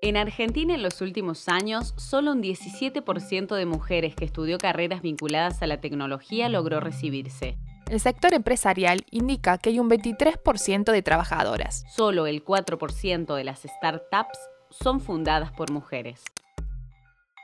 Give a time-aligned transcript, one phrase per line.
[0.00, 5.60] En Argentina en los últimos años, solo un 17% de mujeres que estudió carreras vinculadas
[5.60, 7.58] a la tecnología logró recibirse.
[7.90, 11.84] El sector empresarial indica que hay un 23% de trabajadoras.
[11.88, 14.38] Solo el 4% de las startups
[14.70, 16.22] son fundadas por mujeres.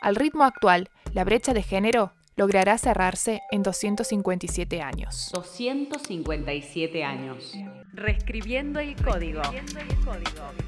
[0.00, 5.30] Al ritmo actual, la brecha de género logrará cerrarse en 257 años.
[5.32, 7.52] 257 años.
[7.92, 9.42] Reescribiendo el código.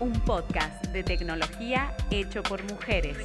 [0.01, 3.17] Un podcast de tecnología hecho por mujeres.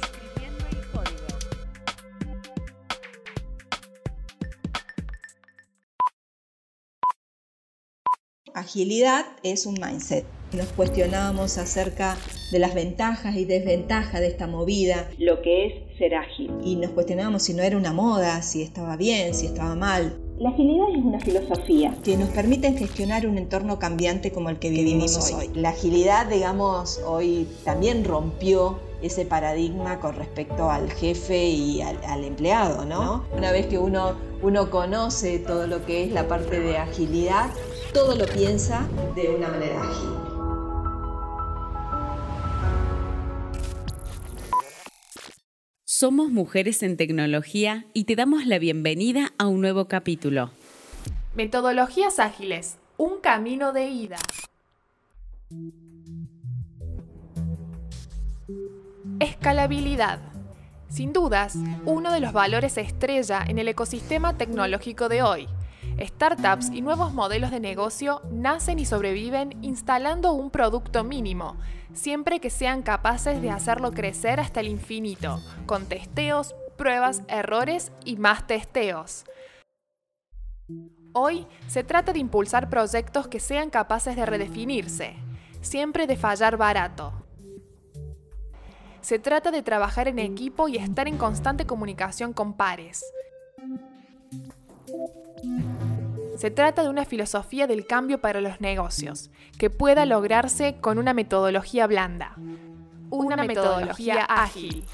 [8.54, 10.26] Agilidad es un mindset.
[10.52, 12.18] Nos cuestionábamos acerca
[12.50, 16.50] de las ventajas y desventajas de esta movida, lo que es ser ágil.
[16.64, 20.18] Y nos cuestionábamos si no era una moda, si estaba bien, si estaba mal.
[20.38, 24.70] La agilidad es una filosofía que nos permite gestionar un entorno cambiante como el que
[24.70, 25.50] vivimos hoy.
[25.54, 32.84] La agilidad, digamos, hoy también rompió ese paradigma con respecto al jefe y al, empleado,
[32.84, 33.24] ¿no?
[33.36, 37.50] Una vez que uno, uno conoce todo lo que es la parte de agilidad,
[37.94, 40.21] todo lo piensa de una manera ágil.
[46.02, 50.50] Somos Mujeres en Tecnología y te damos la bienvenida a un nuevo capítulo.
[51.36, 54.16] Metodologías ágiles, un camino de ida.
[59.20, 60.18] Escalabilidad.
[60.88, 65.46] Sin dudas, uno de los valores estrella en el ecosistema tecnológico de hoy.
[66.00, 71.58] Startups y nuevos modelos de negocio nacen y sobreviven instalando un producto mínimo,
[71.94, 78.16] siempre que sean capaces de hacerlo crecer hasta el infinito, con testeos, pruebas, errores y
[78.16, 79.24] más testeos.
[81.12, 85.16] Hoy se trata de impulsar proyectos que sean capaces de redefinirse,
[85.60, 87.12] siempre de fallar barato.
[89.02, 93.04] Se trata de trabajar en equipo y estar en constante comunicación con pares.
[96.36, 101.14] Se trata de una filosofía del cambio para los negocios, que pueda lograrse con una
[101.14, 102.36] metodología blanda,
[103.10, 104.84] una, metodología, ágil.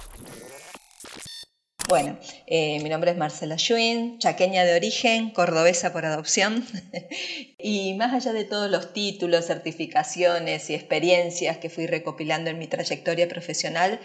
[1.89, 6.67] Bueno, eh, mi nombre es Marcela Schwinn, chaqueña de origen, cordobesa por adopción.
[7.59, 12.67] y más allá de todos los títulos, certificaciones y experiencias que fui recopilando en mi
[12.67, 14.01] trayectoria profesional,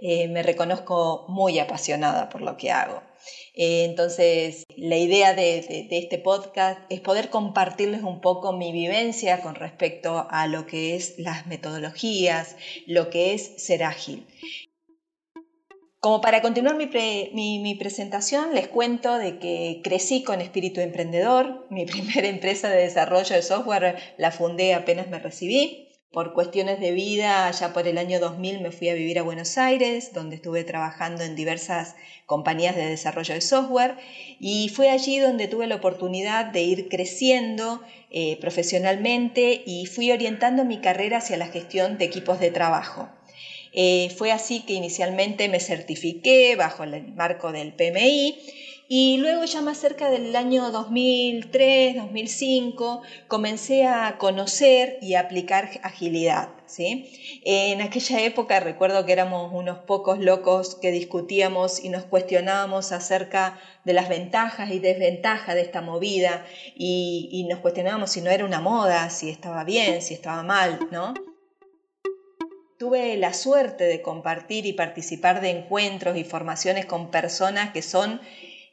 [0.00, 3.02] eh, me reconozco muy apasionada por lo que hago.
[3.54, 9.56] Eh, entonces, la idea de, este podcast es poder compartirles un poco mi vivencia con
[9.56, 12.56] respecto a lo que es las metodologías,
[12.86, 14.26] lo que es ser ágil.
[15.98, 21.66] Como para continuar mi, presentación, les cuento de que crecí con espíritu emprendedor.
[21.70, 25.87] Mi primera empresa de desarrollo de software la fundé apenas me recibí.
[26.10, 29.58] Por cuestiones de vida, ya por el año 2000 me fui a vivir a Buenos
[29.58, 33.94] Aires, donde estuve trabajando en diversas compañías de desarrollo de software
[34.40, 40.64] y fue allí donde tuve la oportunidad de ir creciendo eh, profesionalmente y fui orientando
[40.64, 43.10] mi carrera hacia la gestión de equipos de trabajo.
[43.74, 48.38] Eh, fue así que inicialmente me certifiqué bajo el marco del PMI
[48.90, 56.48] y luego ya más cerca del año 2003, 2005, comencé a conocer y aplicar agilidad.
[56.64, 57.40] ¿sí?
[57.44, 63.58] En aquella época recuerdo que éramos unos pocos locos que discutíamos y nos cuestionábamos acerca
[63.84, 68.46] de las ventajas y desventajas de esta movida y, y nos cuestionábamos si no era
[68.46, 71.12] una moda, si estaba bien, si estaba mal, ¿no?
[72.78, 78.20] Tuve la suerte de compartir y participar de encuentros y formaciones con personas que son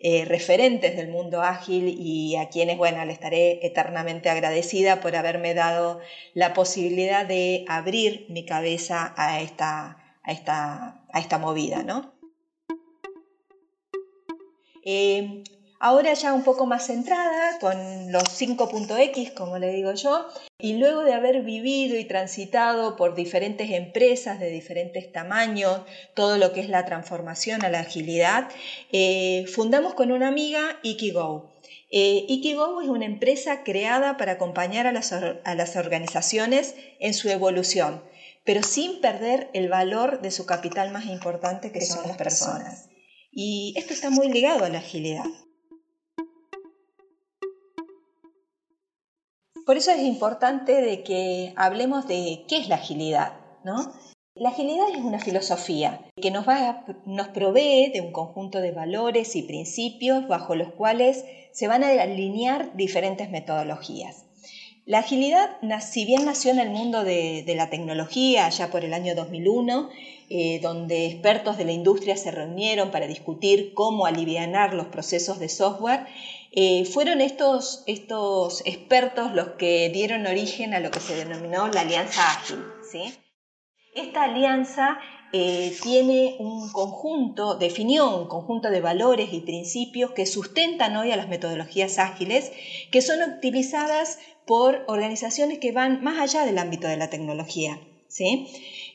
[0.07, 5.55] eh, referentes del mundo ágil y a quienes, bueno, le estaré eternamente agradecida por haberme
[5.55, 5.99] dado
[6.35, 12.13] la posibilidad de abrir mi cabeza a esta, a esta, a esta movida, ¿no?
[14.83, 15.43] Eh,
[15.80, 20.25] Ahora ya un poco más centrada, con los 5.x, como le digo yo,
[20.58, 25.81] y luego de haber vivido y transitado por diferentes empresas de diferentes tamaños,
[26.14, 28.49] todo lo que es la transformación a la agilidad,
[28.91, 31.53] eh, fundamos con una amiga Ikigo.
[31.91, 37.29] Eh, Ikigo es una empresa creada para acompañar a las, a las organizaciones en su
[37.29, 38.02] evolución,
[38.46, 42.90] pero sin perder el valor de su capital más importante, que, son las personas.
[43.32, 45.26] Y esto está muy ligado a la agilidad.
[49.66, 53.34] Por eso es importante de que hablemos de qué es la agilidad,
[53.64, 53.94] ¿no?
[54.35, 56.46] La agilidad es una filosofía que nos,
[57.29, 62.76] provee de un conjunto de valores y principios bajo los cuales se van a alinear
[62.76, 64.26] diferentes metodologías.
[64.85, 69.16] La agilidad, si bien nació en el mundo de, la tecnología, ya por el año
[69.16, 69.90] 2001,
[70.29, 75.50] eh, donde expertos de la industria se reunieron para discutir cómo aliviar los procesos de
[75.50, 76.06] software,
[76.55, 81.81] eh, fueron estos, estos expertos los que dieron origen a lo que se denominó la
[81.81, 82.63] Alianza Ágil.
[82.90, 83.13] ¿sí?
[83.93, 84.97] Esta alianza
[85.34, 91.17] eh, tiene un conjunto, definió un conjunto de valores y principios que sustentan hoy a
[91.17, 92.52] las metodologías ágiles,
[92.91, 97.79] que son utilizadas por organizaciones que van más allá del ámbito de la tecnología.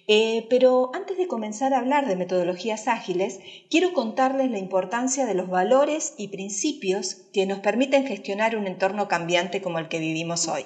[0.06, 5.34] Eh, pero antes de comenzar a hablar de metodologías ágiles, quiero contarles la importancia de
[5.34, 10.48] los valores y principios que nos permiten gestionar un entorno cambiante como el que vivimos
[10.48, 10.64] hoy.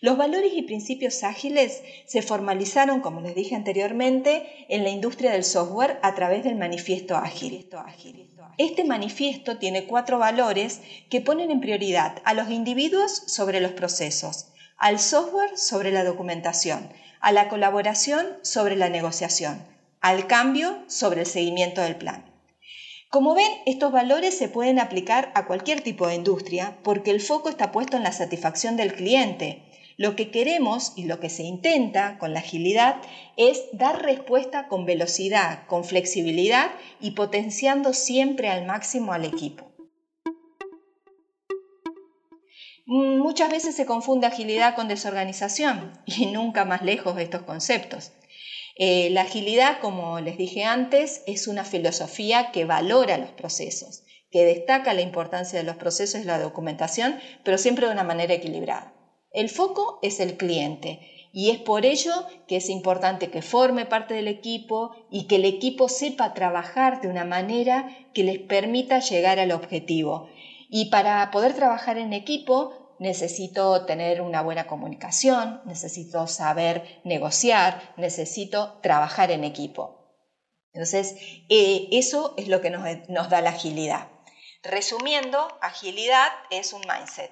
[0.00, 5.44] Los valores y principios ágiles se formalizaron, como les dije anteriormente, en la industria del
[5.44, 7.66] software a través del manifiesto ágil.
[8.58, 14.52] Este manifiesto tiene cuatro valores que ponen en prioridad a los individuos sobre los procesos,
[14.76, 16.90] al software sobre la documentación,
[17.20, 19.64] a la colaboración sobre la negociación,
[20.00, 22.34] al cambio sobre el seguimiento del plan.
[23.08, 27.48] Como ven, estos valores se pueden aplicar a cualquier tipo de industria porque el foco
[27.48, 29.62] está puesto en la satisfacción del cliente.
[29.96, 32.96] Lo que queremos y lo que se intenta con la agilidad
[33.36, 39.73] es dar respuesta con velocidad, con flexibilidad y potenciando siempre al máximo al equipo.
[42.86, 48.12] Muchas veces se confunde agilidad con desorganización y nunca más lejos de estos conceptos.
[48.76, 54.44] Eh, la agilidad, como les dije antes, es una filosofía que valora los procesos, que
[54.44, 58.92] destaca la importancia de los procesos y la documentación, pero siempre de una manera equilibrada.
[59.30, 61.00] El foco es el cliente
[61.32, 65.44] y es por ello que es importante que forme parte del equipo y que el
[65.44, 70.28] equipo sepa trabajar de una manera que les permita llegar al objetivo
[70.76, 78.80] y para poder trabajar en equipo necesito tener una buena comunicación, necesito saber negociar, necesito
[78.82, 80.18] trabajar en equipo.
[80.72, 81.14] Entonces,
[81.48, 84.08] eh, eso es lo que nos, nos da la agilidad.
[84.64, 87.30] Resumiendo, agilidad es un mindset.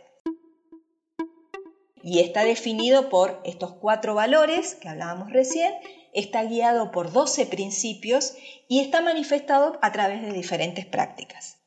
[2.01, 5.75] Y está definido por estos cuatro valores que hablábamos recién,
[6.13, 8.35] está guiado por 12 principios
[8.69, 11.62] y está manifestado a través de diferentes prácticas.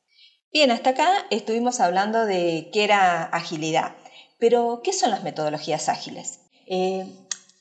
[0.56, 3.98] Bien, hasta acá estuvimos hablando de qué era agilidad,
[4.40, 6.40] pero ¿qué son las metodologías ágiles?
[6.66, 7.06] Eh,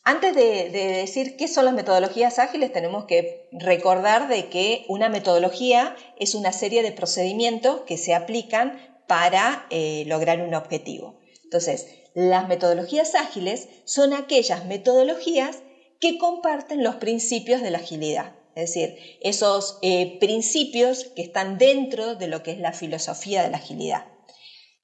[0.05, 5.97] antes de, decir qué son las metodologías ágiles, tenemos que recordar de que una metodología
[6.21, 11.19] es una serie de procedimientos que se aplican para eh, lograr un objetivo.
[11.43, 15.65] Entonces, las metodologías ágiles son aquellas metodologías
[15.99, 18.35] que comparten los principios de la agilidad.
[18.55, 23.51] Es decir, esos eh, principios que están dentro de lo que es la filosofía de
[23.51, 24.07] la agilidad.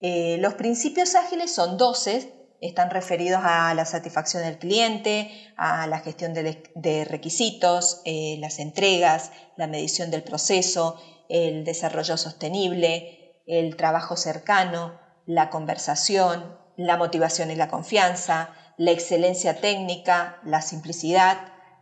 [0.01, 6.01] Eh, los principios ágiles son 12, están referidos a la satisfacción del cliente, a la
[6.01, 10.97] gestión de, requisitos, eh, las entregas, la medición del proceso,
[11.29, 19.61] el desarrollo sostenible, el trabajo cercano, la conversación, la motivación y la confianza, la excelencia
[19.61, 21.39] técnica, la simplicidad,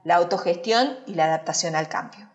[0.08, 2.31] la autogestión y la adaptación al cambio.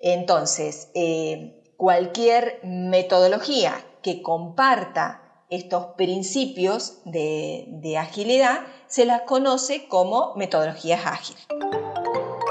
[0.00, 11.06] Entonces, eh, cualquier metodología que comparta estos principios de, agilidad se las conoce como metodologías
[11.06, 11.46] ágiles.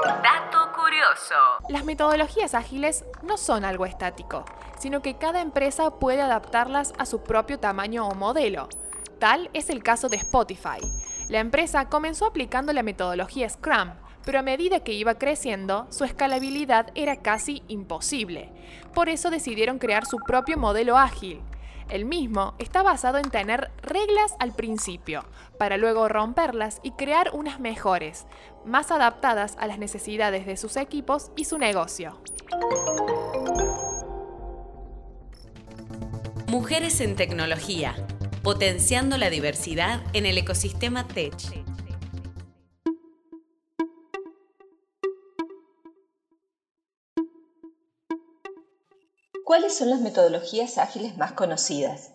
[0.06, 1.34] Dato curioso.
[1.68, 4.46] Las metodologías ágiles no son algo estático,
[4.78, 8.70] sino que cada empresa puede adaptarlas a su propio tamaño o modelo.
[9.18, 10.80] Tal es el caso de Spotify.
[11.28, 16.88] La empresa comenzó aplicando la metodología Scrum, pero a medida que iba creciendo, su escalabilidad
[16.96, 18.50] era casi imposible.
[18.92, 21.40] Por eso decidieron crear su propio modelo ágil.
[21.90, 25.24] El mismo está basado en tener reglas al principio,
[25.60, 28.26] para luego romperlas y crear unas mejores,
[28.64, 32.20] más adaptadas a las necesidades de sus equipos y su negocio.
[36.48, 37.94] Mujeres en tecnología,
[38.42, 41.75] potenciando la diversidad en el ecosistema Tech.
[49.46, 52.10] ¿Cuáles son las metodologías ágiles más conocidas?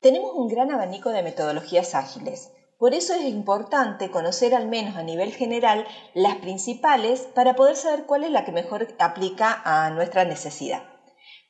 [0.00, 2.50] Tenemos un gran abanico de metodologías ágiles.
[2.78, 8.06] Por eso es importante conocer al menos a nivel general las principales para poder saber
[8.06, 10.82] cuál es la que mejor aplica a nuestra necesidad.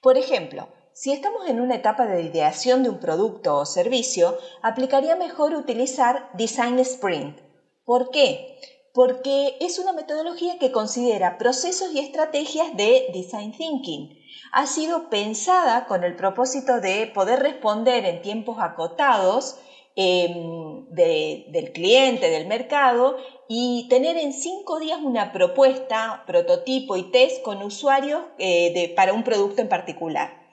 [0.02, 5.16] Por ejemplo, si estamos en una etapa de ideación de un producto o servicio, aplicaría
[5.16, 7.40] mejor utilizar Design Sprint.
[7.82, 8.77] ¿Por qué?
[8.98, 14.18] Porque es una metodología que considera procesos y estrategias de Design Thinking
[14.50, 19.56] ha sido pensada con el propósito de poder responder en tiempos acotados
[19.94, 23.14] em, del cliente, del mercado,
[23.46, 29.22] y tener en cinco días una propuesta, prototipo y test con usuarios eh, para un
[29.22, 30.47] producto en particular.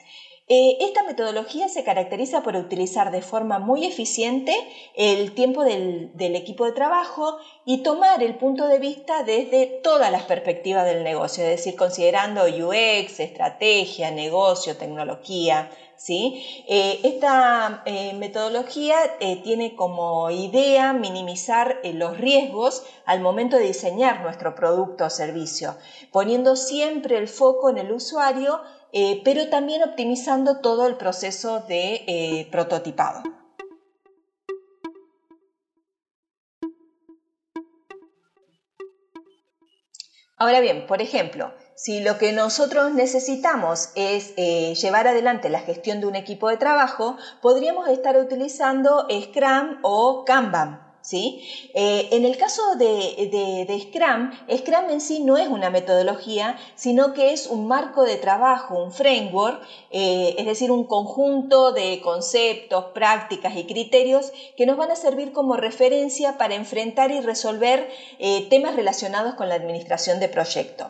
[0.47, 4.55] Eh, esta metodología se caracteriza por utilizar de forma muy eficiente
[4.93, 10.21] el tiempo del, equipo de trabajo y tomar el punto de vista desde todas las
[10.25, 15.71] perspectivas del negocio, es decir, considerando UX, estrategia, negocio, tecnología.
[15.97, 16.63] ¿sí?
[16.67, 18.97] Eh, esta eh, metodología
[19.43, 25.75] tiene como idea minimizar los riesgos al momento de diseñar nuestro producto o servicio,
[26.11, 28.61] poniendo siempre el foco en el usuario
[28.97, 33.23] eh, pero también optimizando todo el proceso de eh, prototipado.
[40.37, 45.99] Ahora bien, por ejemplo, si lo que nosotros necesitamos es eh, llevar adelante la gestión
[45.99, 50.84] de un equipo de trabajo, podríamos estar utilizando Scrum o Kanban.
[51.11, 57.31] Eh, en el caso de, Scrum, Scrum en sí no es una metodología, sino que
[57.31, 63.55] es un marco de trabajo, un framework, eh, es decir, un conjunto de conceptos, prácticas
[63.55, 67.87] y criterios que nos van a servir como referencia para enfrentar y resolver
[68.19, 70.87] eh, temas relacionados con la administración de proyectos.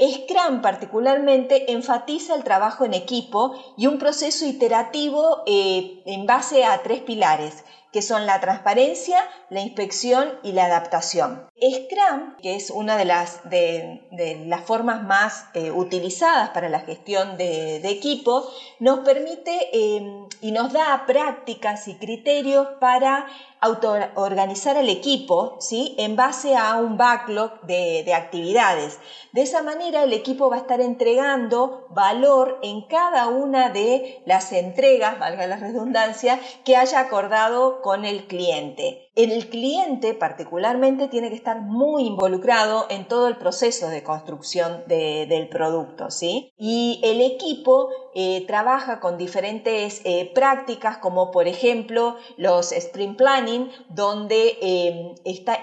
[0.00, 7.00] Scrum particularmente enfatiza el trabajo en equipo y un proceso iterativo en base a tres
[7.00, 9.18] pilares, que son la transparencia,
[9.48, 11.48] la inspección y la adaptación.
[11.60, 14.02] Scrum, que es una de las, de,
[14.46, 20.72] las formas más eh, utilizadas para la gestión de, equipo, nos permite eh, y nos
[20.72, 23.26] da prácticas y criterios para
[23.60, 25.94] autoorganizar el equipo ¿sí?
[25.98, 28.98] en base a un backlog de, de, actividades.
[29.32, 34.52] De esa manera el equipo va a estar entregando valor en cada una de las
[34.52, 39.09] entregas, valga la redundancia, que haya acordado con el cliente.
[39.22, 45.46] El cliente particularmente tiene que estar muy involucrado en todo el proceso de construcción del
[45.50, 46.54] producto, ¿sí?
[46.56, 53.70] Y el equipo eh, trabaja con diferentes eh, prácticas como por ejemplo los sprint planning,
[53.90, 55.14] donde eh,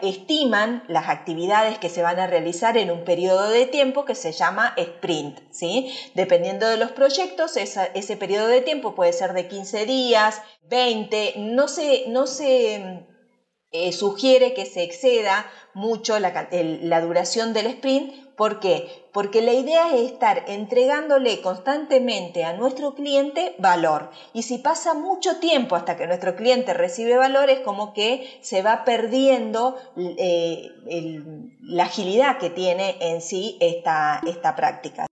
[0.03, 4.33] estiman las actividades que se van a realizar en un periodo de tiempo que se
[4.33, 5.91] llama sprint, ¿sí?
[6.13, 11.65] Dependiendo de los proyectos, ese periodo de tiempo puede ser de 15 días, 20, no
[12.07, 13.07] no se
[13.71, 18.13] eh, sugiere que se exceda mucho la, duración del sprint.
[18.35, 18.87] ¿Por qué?
[19.11, 24.11] Porque la idea es estar entregándole constantemente a nuestro cliente valor.
[24.31, 28.61] Y si pasa mucho tiempo hasta que nuestro cliente recibe valor, es como que se
[28.61, 30.69] va perdiendo eh,
[31.61, 34.21] la agilidad que tiene en sí esta
[34.55, 35.06] práctica.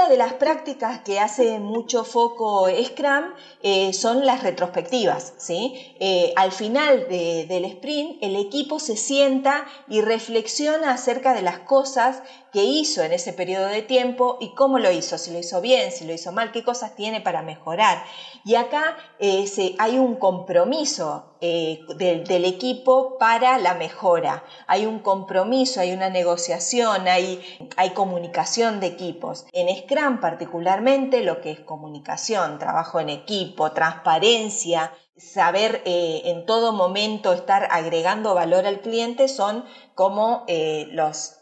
[0.00, 5.34] Otra de las prácticas que hace mucho foco Scrum eh, son las retrospectivas.
[5.36, 5.74] ¿sí?
[5.98, 12.22] Eh, al final del sprint, el equipo se sienta y reflexiona acerca de las cosas
[12.52, 15.92] que hizo en ese periodo de tiempo y cómo lo hizo, si lo hizo bien,
[15.92, 18.02] si lo hizo mal, qué cosas tiene para mejorar.
[18.44, 19.46] Y acá eh,
[19.78, 27.06] hay un compromiso eh, del, equipo para la mejora, hay un compromiso, hay una negociación,
[27.06, 27.40] hay,
[27.76, 29.46] hay comunicación de equipos.
[29.52, 36.72] En Scrum particularmente lo que es comunicación, trabajo en equipo, transparencia, saber eh, en todo
[36.72, 39.64] momento estar agregando valor al cliente son
[39.94, 40.46] como
[40.92, 41.39] los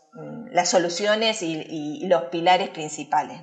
[0.51, 3.41] las soluciones y, los pilares principales,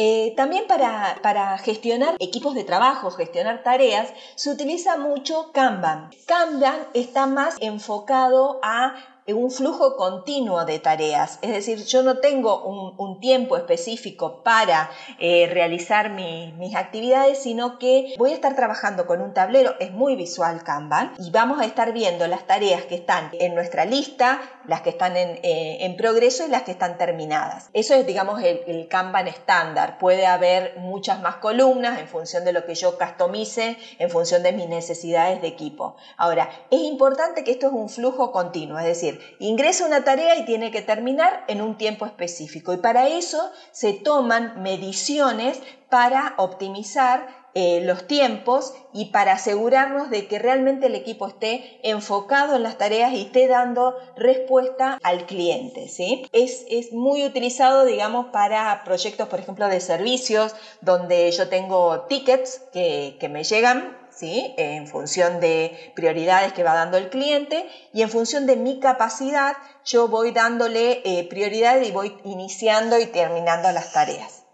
[0.00, 6.10] eh, también para, para, gestionar equipos de trabajo, gestionar tareas, se utiliza mucho Kanban.
[6.26, 11.38] Kanban está más enfocado a un flujo continuo de tareas.
[11.42, 18.14] Es decir, yo no tengo un, tiempo específico para eh, realizar mis actividades, sino que
[18.16, 21.92] voy a estar trabajando con un tablero, es muy visual Kanban, y vamos a estar
[21.92, 26.50] viendo las tareas que están en nuestra lista, las que están en, eh, progreso y
[26.50, 27.70] las que están terminadas.
[27.72, 29.98] Eso es, digamos, el, el Kanban estándar.
[29.98, 34.52] Puede haber muchas más columnas en función de lo que yo customice, en función de
[34.52, 35.96] mis necesidades de equipo.
[36.16, 40.44] Ahora, es importante que esto es un flujo continuo, es decir, ingresa una tarea y
[40.44, 42.72] tiene que terminar en un tiempo específico.
[42.72, 50.28] Y para eso se toman mediciones para optimizar eh, los tiempos y para asegurarnos de
[50.28, 55.88] que realmente el equipo esté enfocado en las tareas y esté dando respuesta al cliente.
[55.88, 56.26] ¿sí?
[56.32, 63.16] Es, muy utilizado, digamos, para proyectos, por ejemplo, de servicios, donde yo tengo tickets que,
[63.18, 68.46] que me llegan en función de prioridades que va dando el cliente y en función
[68.46, 74.44] de mi capacidad yo voy dándole eh, prioridad y voy iniciando y terminando las tareas.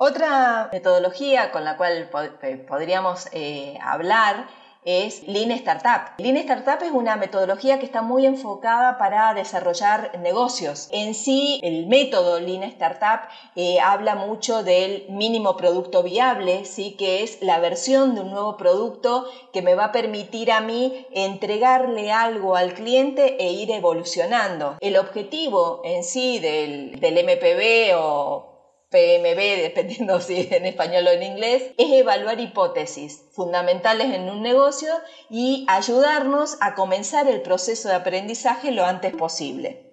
[0.00, 2.08] Otra metodología con la cual
[2.42, 4.46] eh, podríamos eh, hablar
[4.84, 6.12] es Lean Startup.
[6.18, 10.88] Lean Startup es una metodología que está muy enfocada para desarrollar negocios.
[10.92, 16.92] En sí, el método Lean Startup eh, habla mucho del mínimo producto viable, ¿sí?
[16.92, 21.06] que es la versión de un nuevo producto que me va a permitir a mí
[21.12, 24.76] entregarle algo al cliente e ir evolucionando.
[24.80, 28.57] El objetivo en sí del, del MPB o
[28.90, 34.92] PMB, dependiendo si en español o en inglés, es evaluar hipótesis fundamentales en un negocio
[35.30, 39.88] y ayudarnos a comenzar el proceso de aprendizaje lo antes posible.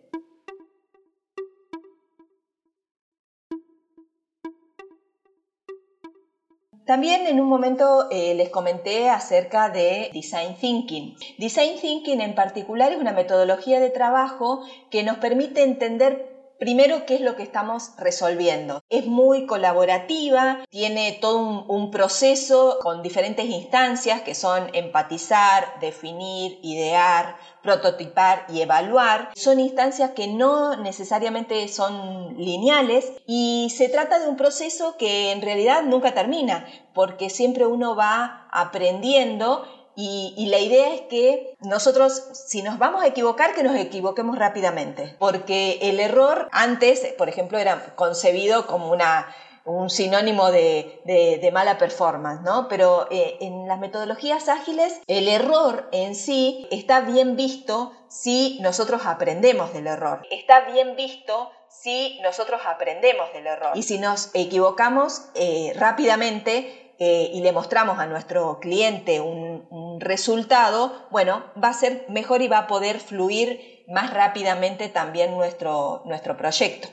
[6.85, 11.15] También en un momento eh, les comenté acerca de Design Thinking.
[11.39, 17.15] Design Thinking en particular es una metodología de trabajo que nos permite entender Primero, ¿qué
[17.15, 18.81] es lo que estamos resolviendo?
[18.89, 27.38] Es muy colaborativa, tiene todo un, proceso con diferentes instancias que son empatizar, definir, idear,
[27.62, 29.31] prototipar y evaluar.
[29.35, 35.41] Son instancias que no necesariamente son lineales y se trata de un proceso que en
[35.41, 42.61] realidad nunca termina porque siempre uno va aprendiendo y, la idea es que nosotros, si
[42.61, 45.15] nos vamos a equivocar, que nos equivoquemos rápidamente.
[45.19, 49.33] Porque el error antes, por ejemplo, era concebido como una,
[49.63, 52.67] un sinónimo de, mala performance, ¿no?
[52.67, 59.05] Pero eh, en las metodologías ágiles, el error en sí está bien visto si nosotros
[59.05, 60.23] aprendemos del error.
[60.29, 63.71] Está bien visto si nosotros aprendemos del error.
[63.75, 69.67] Y si nos equivocamos eh, rápidamente, eh, y le mostramos a nuestro cliente un,
[69.99, 76.01] resultado, bueno, va a ser mejor y va a poder fluir más rápidamente también nuestro,
[76.05, 76.87] nuestro proyecto.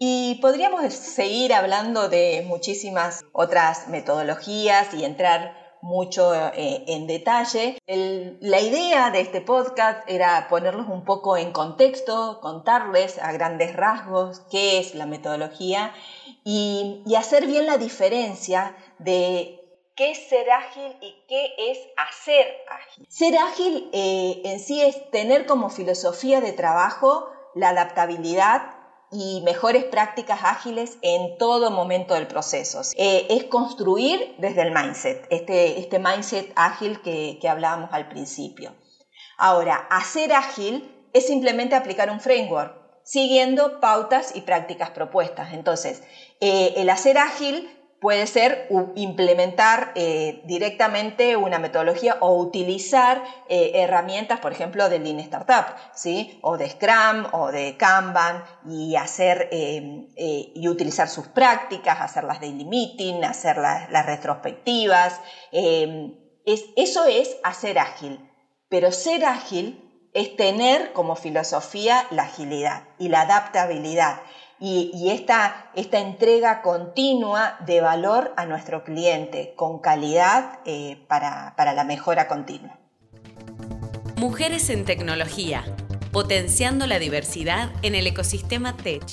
[0.00, 7.78] Y podríamos seguir hablando de muchísimas otras metodologías y entrar mucho eh, en detalle.
[7.86, 14.42] la idea de este podcast era ponerlos un poco en contexto, contarles a grandes rasgos
[14.50, 15.92] qué es la metodología
[16.44, 19.60] y, hacer bien la diferencia de
[19.96, 23.06] qué es ser ágil y qué es hacer ágil.
[23.08, 28.78] Ser ágil eh, en sí es tener como filosofía de trabajo la adaptabilidad
[29.10, 32.82] y mejores prácticas ágiles en todo momento del proceso.
[32.96, 38.74] Eh, es construir desde el mindset, este, este mindset ágil que, hablábamos al principio.
[39.38, 42.77] Ahora, hacer ágil es simplemente aplicar un framework
[43.08, 45.54] siguiendo pautas y prácticas propuestas.
[45.54, 46.02] Entonces,
[46.40, 47.70] eh, el hacer ágil
[48.02, 55.20] puede ser implementar eh, directamente una metodología o utilizar eh, herramientas, por ejemplo, de Lean
[55.20, 56.38] Startup, ¿sí?
[56.42, 62.66] o de Scrum o de Kanban y hacer y utilizar sus prácticas, hacer las daily
[62.66, 65.18] meeting, hacer las, retrospectivas.
[65.50, 68.20] eso es hacer ágil,
[68.68, 74.20] pero ser ágil es tener como filosofía la agilidad y la adaptabilidad
[74.60, 81.84] y, esta, entrega continua de valor a nuestro cliente con calidad eh, para, para la
[81.84, 82.78] mejora continua.
[84.16, 85.64] Mujeres en tecnología,
[86.12, 89.04] potenciando la diversidad en el ecosistema Tech.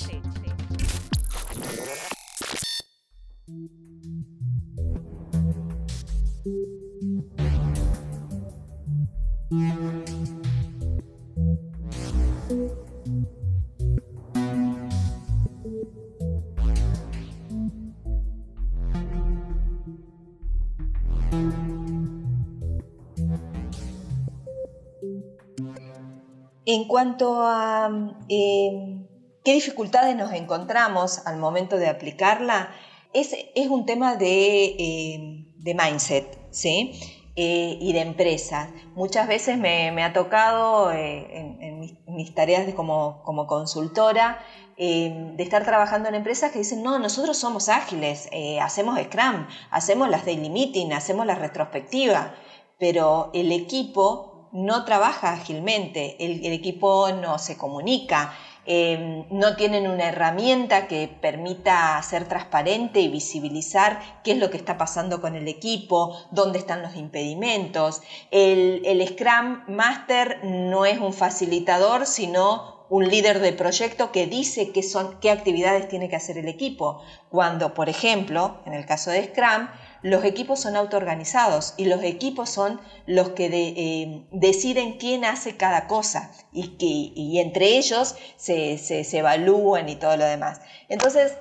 [26.76, 27.88] En cuanto a
[28.28, 29.06] em,
[29.42, 32.68] qué dificultades nos encontramos al momento de aplicarla,
[33.14, 33.34] es,
[33.70, 36.92] un tema de, em, mindset, ¿sí?
[37.34, 38.68] Eh, y de empresas.
[38.94, 41.80] Muchas veces me, ha tocado eh, en,
[42.14, 44.38] mis, tareas como, consultora
[44.76, 50.10] de estar trabajando en empresas que dicen, no, nosotros somos ágiles, eh, hacemos Scrum, hacemos
[50.10, 52.34] las daily meeting, hacemos la retrospectiva,
[52.78, 58.32] pero el equipo no trabaja ágilmente, el, equipo no se comunica,
[58.64, 64.56] em, no tienen una herramienta que permita ser transparente y visibilizar qué es lo que
[64.56, 68.02] está pasando con el equipo, dónde están los impedimentos.
[68.30, 74.82] El, Scrum Master no es un facilitador, sino un líder de proyecto que dice qué,
[74.82, 77.02] son, qué actividades tiene que hacer el equipo.
[77.28, 79.68] Cuando, por ejemplo, en el caso de Scrum,
[80.06, 85.88] los equipos son autoorganizados y los equipos son los que eh, deciden quién hace cada
[85.88, 88.78] cosa y, que, entre ellos se,
[89.18, 90.60] evalúan y todo lo demás.
[90.88, 91.36] Entonces,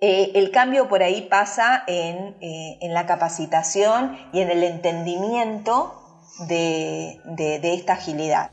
[0.00, 5.94] eh, el cambio por ahí pasa en, eh, la capacitación y en el entendimiento
[6.48, 7.20] de
[7.62, 8.52] esta agilidad.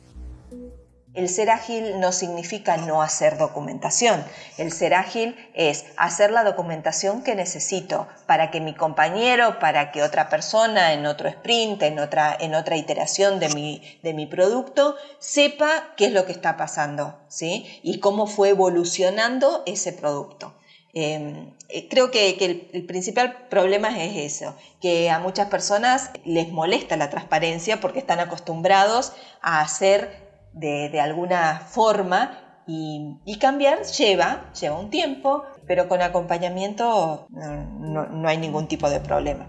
[1.15, 4.24] El ser ágil no significa no hacer documentación.
[4.58, 10.04] El ser ágil es hacer la documentación que necesito para que mi compañero, para que
[10.04, 14.95] otra persona en otro sprint, en otra, en otra iteración de mi, de mi producto,
[15.17, 17.80] sepa qué es lo que está pasando ¿sí?
[17.82, 20.54] y cómo fue evolucionando ese producto.
[20.93, 22.36] Em, eh, creo que,
[22.74, 28.19] el, principal problema es eso, que a muchas personas les molesta la transparencia porque están
[28.19, 30.29] acostumbrados a hacer
[30.60, 38.67] de, alguna forma y, cambiar lleva, lleva un tiempo, pero con acompañamiento no, hay ningún
[38.67, 39.48] tipo de problema.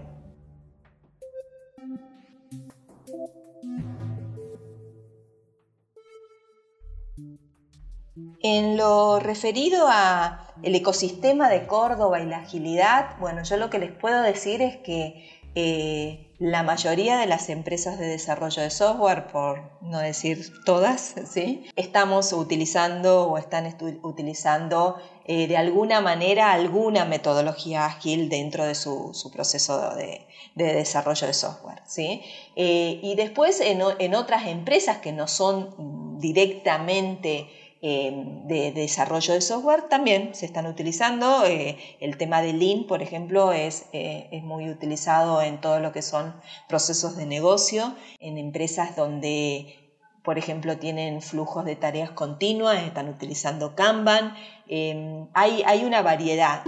[8.43, 13.77] En lo referido a el ecosistema de Córdoba y la agilidad, bueno, yo lo que
[13.77, 19.27] les puedo decir es que eh, la mayoría de las empresas de desarrollo de software,
[19.27, 21.65] por no decir todas, ¿sí?
[21.75, 29.13] estamos utilizando o están utilizando eh, de alguna manera alguna metodología ágil dentro de su,
[29.33, 31.81] proceso de, desarrollo de software.
[31.85, 32.23] ¿sí?
[32.55, 37.47] Eh, y después en, en otras empresas que no son directamente
[37.83, 41.45] Em, de, desarrollo de software también se están utilizando.
[41.45, 45.91] Eh, el tema de Lean, por ejemplo, es, eh, es, muy utilizado en todo lo
[45.91, 46.35] que son
[46.69, 53.75] procesos de negocio, en empresas donde, por ejemplo, tienen flujos de tareas continuas, están utilizando
[53.75, 54.35] Kanban.
[54.67, 56.63] Em, hay, hay una variedad.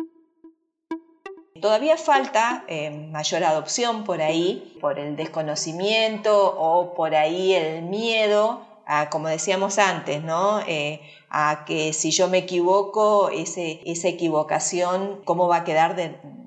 [1.61, 8.72] Todavía falta em, mayor adopción por ahí, por el desconocimiento o por ahí el miedo
[9.09, 10.59] como decíamos antes, ¿no?
[10.67, 15.95] Eh, a que si yo me equivoco, esa equivocación, ¿cómo va a quedar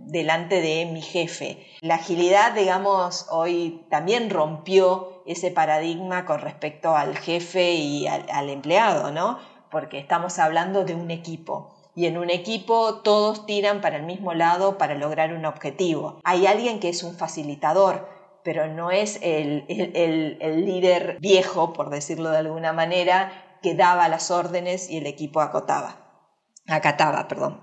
[0.06, 1.66] delante de mi jefe?
[1.80, 8.48] La agilidad, digamos, hoy también rompió ese paradigma con respecto al jefe y al, al
[8.48, 9.38] empleado, ¿no?
[9.70, 14.34] Porque estamos hablando de un equipo y en un equipo todos tiran para el mismo
[14.34, 16.20] lado para lograr un objetivo.
[16.22, 18.06] Hay alguien que es un facilitador,
[18.46, 24.88] pero no es el, líder viejo, por decirlo de alguna manera, que daba las órdenes
[24.88, 25.96] y el equipo acotaba,
[26.68, 27.26] acataba.
[27.26, 27.60] Perdón.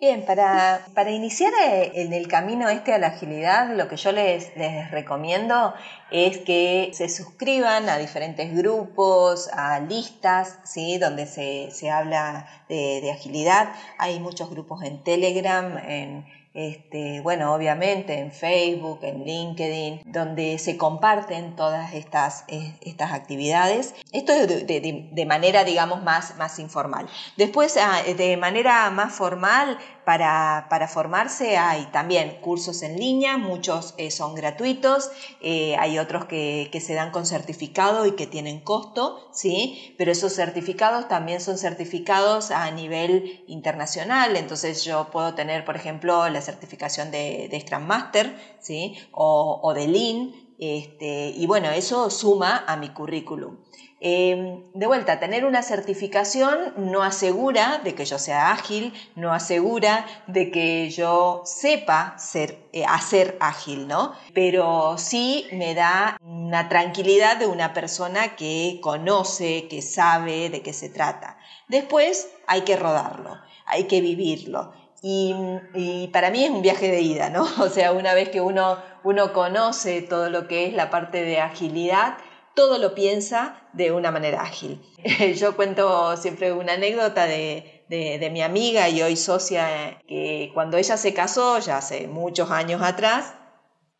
[0.00, 4.52] Bien, para, iniciar eh, en el camino este a la agilidad, lo que yo les,
[4.90, 5.74] recomiendo
[6.10, 10.98] es que se suscriban a diferentes grupos, a listas, ¿sí?
[10.98, 13.72] donde se, habla de, de, agilidad.
[13.98, 20.76] Hay muchos grupos en Telegram, en, este, bueno, obviamente en Facebook, en LinkedIn, donde se
[20.76, 22.44] comparten todas estas,
[22.80, 23.94] estas actividades.
[24.12, 27.08] Esto es de, manera, digamos, más, más informal.
[27.36, 34.10] Después, ah, de manera más formal, para, formarse hay también cursos en línea, muchos eh,
[34.10, 35.10] son gratuitos,
[35.40, 39.94] eh, hay otros que, se dan con certificado y que tienen costo, ¿sí?
[39.98, 46.28] pero esos certificados también son certificados a nivel internacional, entonces yo puedo tener, por ejemplo,
[46.28, 48.96] la certificación de, de Scrum Master ¿sí?
[49.12, 53.56] o, o de Lean, este, y bueno, eso suma a mi currículum.
[54.04, 60.04] Em, de vuelta, tener una certificación no asegura de que yo sea ágil, no asegura
[60.26, 64.12] de que yo sepa ser, eh, hacer ágil, ¿no?
[64.34, 70.72] Pero sí me da una tranquilidad de una persona que conoce, que sabe de qué
[70.72, 71.38] se trata.
[71.68, 74.72] Después hay que rodarlo, hay que vivirlo.
[75.00, 75.32] Y,
[75.74, 77.46] y, para mí es un viaje de ida, ¿no?
[77.60, 81.40] O sea, una vez que uno, uno conoce todo lo que es la parte de
[81.40, 82.16] agilidad,
[82.54, 84.80] todo lo piensa de una manera ágil.
[85.36, 90.96] Yo cuento siempre una anécdota de, de, mi amiga y hoy socia, que cuando ella
[90.96, 93.34] se casó, ya hace muchos años atrás,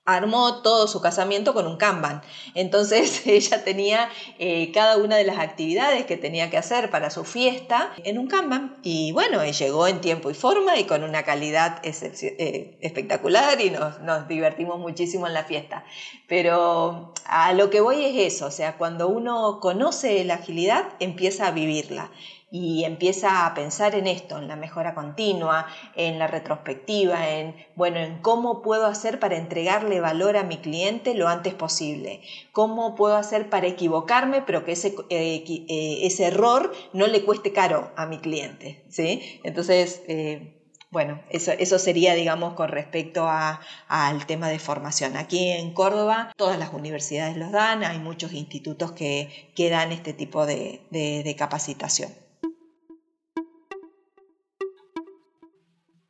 [0.05, 2.23] armó todo su casamiento con un Kanban.
[2.55, 7.25] Entonces ella tenía eh, cada una de las actividades que tenía que hacer para su
[7.25, 8.79] fiesta en un Kanban.
[8.83, 14.01] Y bueno, llegó en tiempo y forma y con una calidad eh, espectacular y nos,
[14.01, 15.85] nos divertimos muchísimo en la fiesta.
[16.27, 21.47] Pero a lo que voy es eso, o sea, cuando uno conoce la agilidad, empieza
[21.47, 22.11] a vivirla
[22.55, 27.99] y empieza a pensar en esto, en la mejora continua, en la retrospectiva, en, bueno,
[27.99, 32.21] en cómo puedo hacer para entregarle valor a mi cliente lo antes posible,
[32.53, 37.53] cómo puedo hacer para equivocarme, pero que ese, eh, eh, ese error no le cueste
[37.53, 39.41] caro a mi cliente, ¿sí?
[39.43, 40.59] Entonces, eh,
[40.91, 45.17] Bueno, eso, eso sería, digamos, con respecto al tema de formación.
[45.17, 50.13] Aquí en Córdoba todas las universidades los dan, hay muchos institutos que, que dan este
[50.13, 52.11] tipo de capacitación.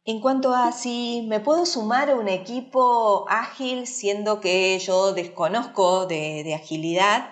[0.05, 6.07] En cuanto a si me puedo sumar a un equipo ágil, siendo que yo desconozco
[6.07, 7.31] de, agilidad,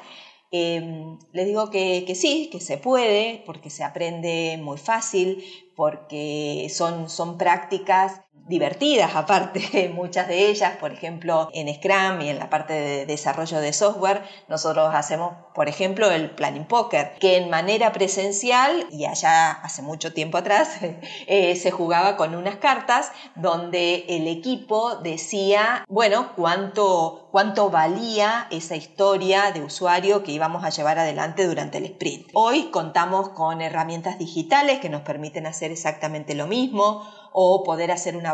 [0.52, 5.44] em, les digo que, sí, que se puede, porque se aprende muy fácil,
[5.76, 12.50] porque son prácticas divertidas aparte, muchas de ellas, por ejemplo, en Scrum y en la
[12.50, 17.92] parte de desarrollo de software, nosotros hacemos, por ejemplo, el Planning Poker, que en manera
[17.92, 20.78] presencial, y allá hace mucho tiempo atrás,
[21.26, 28.76] eh, se jugaba con unas cartas donde el equipo decía, bueno, cuánto, cuánto valía esa
[28.76, 32.28] historia de usuario que íbamos a llevar adelante durante el sprint.
[32.34, 38.16] Hoy contamos con herramientas digitales que nos permiten hacer exactamente lo mismo o poder hacer
[38.16, 38.32] una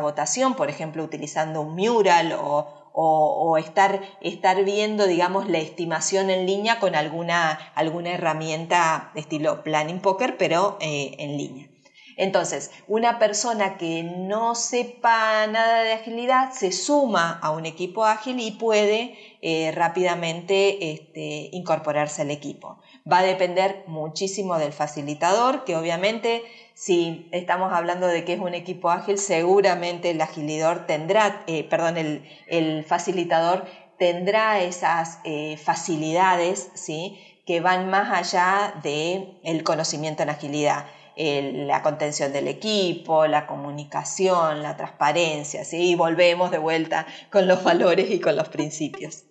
[0.56, 6.94] por ejemplo, utilizando un mural o, estar, estar, viendo, digamos, la estimación en línea con
[6.94, 11.68] alguna, alguna herramienta de estilo Planning Poker, pero eh, en línea.
[12.16, 18.40] Entonces, una persona que no sepa nada de agilidad se suma a un equipo ágil
[18.40, 22.78] y puede eh, rápidamente este, incorporarse al equipo.
[23.10, 26.42] Va a depender muchísimo del facilitador, que obviamente
[26.76, 31.96] si estamos hablando de que es un equipo ágil, seguramente el agilidor tendrá, eh, perdón,
[31.96, 33.64] el, facilitador
[33.98, 37.18] tendrá esas eh, facilidades ¿sí?
[37.46, 40.84] que van más allá del el conocimiento en agilidad.
[41.16, 45.92] la contención del equipo, la comunicación, la transparencia, ¿sí?
[45.92, 49.24] y volvemos de vuelta con los valores y con los principios.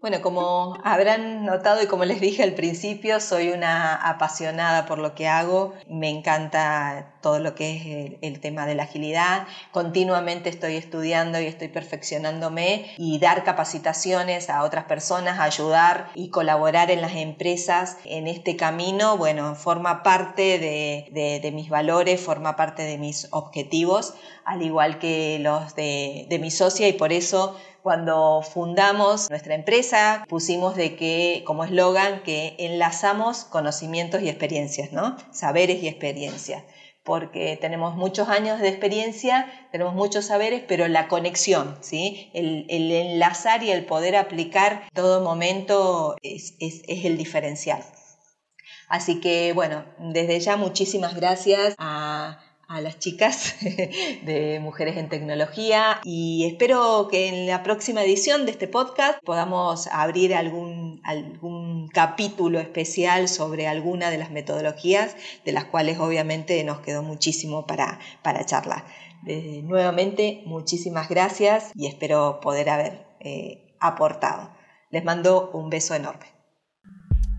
[0.00, 5.14] Bueno, como habrán notado y como les dije al principio, soy una apasionada por lo
[5.14, 5.74] que hago.
[5.88, 9.48] Me encanta todo lo que es el, tema de la agilidad.
[9.72, 16.92] Continuamente estoy estudiando y estoy perfeccionándome y dar capacitaciones a otras personas, ayudar y colaborar
[16.92, 22.96] en las empresas en este camino, bueno, forma parte de, mis valores, forma parte de
[22.96, 29.30] mis objetivos, al igual que los de, de mi socia y por eso cuando fundamos
[29.30, 35.16] nuestra empresa pusimos de que como eslogan que enlazamos conocimientos y experiencias, ¿no?
[35.32, 36.62] Saberes y experiencias
[37.06, 42.30] porque tenemos muchos años de experiencia, tenemos muchos saberes, pero la conexión, ¿sí?
[42.34, 47.82] el, enlazar y el poder aplicar todo momento es, es, el diferencial.
[48.88, 51.76] Así que bueno, desde ya muchísimas gracias
[52.68, 58.52] a las chicas de Mujeres en Tecnología y espero que en la próxima edición de
[58.52, 65.66] este podcast podamos abrir algún, algún capítulo especial sobre alguna de las metodologías de las
[65.66, 68.84] cuales obviamente nos quedó muchísimo para, para charlar.
[69.22, 74.50] nuevamente, muchísimas gracias y espero poder haber eh, aportado.
[74.90, 76.26] Les mando un beso enorme.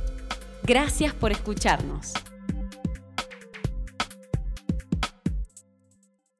[0.64, 2.12] Gracias por escucharnos.